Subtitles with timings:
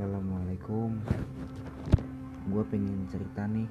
[0.00, 0.96] Assalamualaikum.
[2.48, 3.68] Gue pengen cerita nih.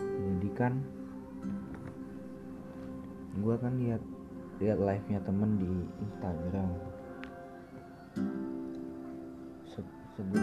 [0.00, 0.80] Jadi kan
[3.36, 4.00] Gue kan lihat
[4.64, 5.68] lihat live nya temen di
[6.08, 6.72] Instagram.
[9.68, 9.84] Se
[10.16, 10.40] sebut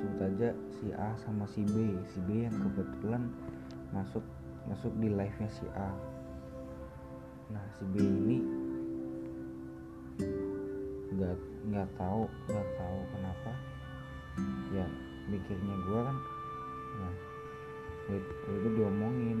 [0.00, 2.00] sebut aja si A sama si B.
[2.08, 3.28] Si B yang kebetulan
[3.92, 4.24] masuk
[4.72, 5.92] masuk di live nya si A.
[7.52, 8.63] Nah si B ini
[11.24, 11.40] nggak
[11.72, 13.52] nggak tahu nggak tahu kenapa.
[14.76, 14.86] Ya
[15.32, 16.16] mikirnya gue kan
[16.94, 17.14] nah
[18.12, 19.38] waktu itu diomongin.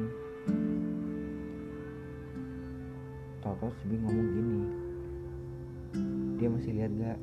[3.44, 4.84] Tau-tau si ngomong gini
[6.44, 7.18] dia masih lihat gak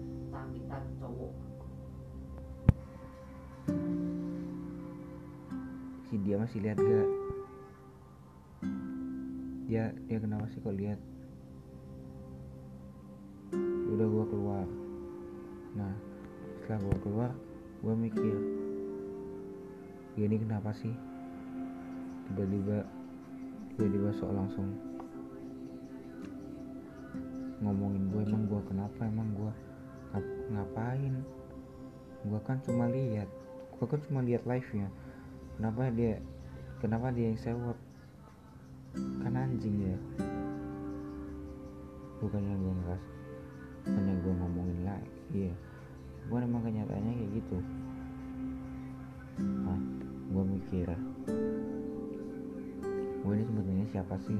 [6.09, 7.07] si dia masih lihat gak
[9.67, 10.99] dia dia kenapa sih kok lihat
[15.71, 15.93] nah
[16.59, 17.31] setelah gua keluar
[17.81, 18.35] gua mikir
[20.11, 20.91] dia ini kenapa sih?
[22.27, 22.83] Tiba-tiba
[23.79, 24.67] tiba-tiba langsung
[27.63, 28.99] ngomongin gue emang gua kenapa?
[29.07, 29.51] Emang gua
[30.11, 31.15] ngap- ngapain?
[32.27, 33.31] Gua kan cuma lihat
[33.79, 34.91] gua kan cuma lihat live nya
[35.55, 36.19] kenapa dia
[36.83, 37.77] kenapa dia yang sewot?
[39.23, 39.97] Kan anjing ya
[42.21, 42.60] gue bukannya gue
[45.31, 45.53] iya.
[46.29, 47.57] Gue emang kenyataannya kayak gitu.
[49.41, 49.79] Nah
[50.31, 50.87] gue mikir.
[53.21, 54.39] Gue ini sebenarnya siapa sih?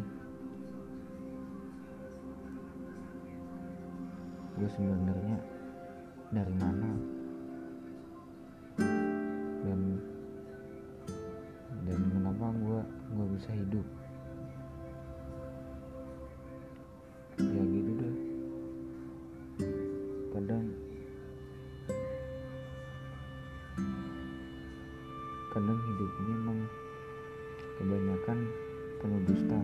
[4.58, 5.38] Gue sebenarnya
[6.32, 7.21] dari mana
[25.52, 26.60] kadang hidup ini emang
[27.76, 28.38] kebanyakan
[29.04, 29.60] penuh dusta.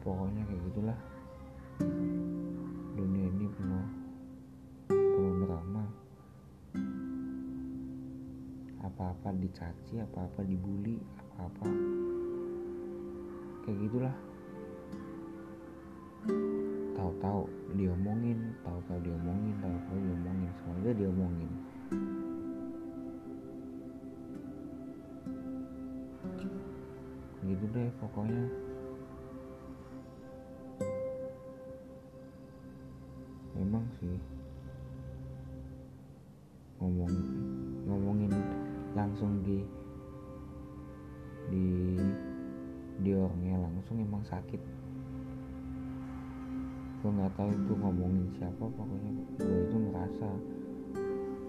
[0.00, 0.98] Pokoknya kayak gitulah.
[2.96, 3.86] Dunia ini penuh
[4.88, 5.84] penuh drama.
[8.88, 10.96] Apa-apa dicaci apa-apa dibully
[11.36, 11.68] apa-apa.
[13.68, 14.16] Kayak gitulah
[17.20, 21.52] tahu-tahu diomongin tahu-tahu diomongin tahu-tahu diomongin semuanya diomongin.
[27.44, 28.44] Gitu deh pokoknya.
[33.60, 34.16] Memang sih.
[36.80, 37.12] Ngomong
[37.84, 38.32] ngomongin
[38.96, 39.60] langsung di
[41.52, 41.68] di
[43.04, 44.79] di orangnya langsung emang sakit
[47.00, 50.28] gue nggak tahu itu ngomongin siapa pokoknya gue itu ngerasa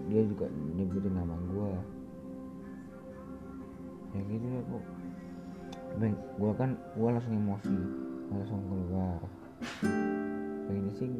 [0.08, 1.70] dia juga nyebutin nama gue
[4.12, 4.84] ya gitu ya kok
[6.40, 7.76] gue kan gue langsung emosi
[8.32, 9.20] langsung keluar.
[10.68, 11.12] Pengen sih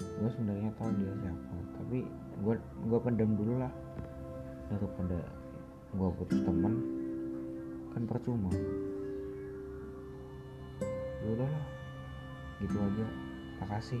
[0.00, 1.98] gue sebenarnya tahu dia siapa tapi
[2.44, 3.72] gue gue pendam dulu lah.
[4.68, 5.18] Daripada
[5.96, 6.74] gue putus teman
[7.96, 8.52] kan percuma.
[11.24, 11.48] Ya
[12.60, 13.29] gitu aja
[13.60, 14.00] makasih